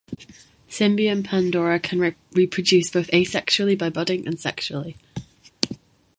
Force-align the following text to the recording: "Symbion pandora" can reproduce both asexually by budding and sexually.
"Symbion 0.67 1.21
pandora" 1.23 1.79
can 1.79 2.15
reproduce 2.33 2.89
both 2.89 3.07
asexually 3.11 3.77
by 3.77 3.91
budding 3.91 4.25
and 4.25 4.39
sexually. 4.39 4.97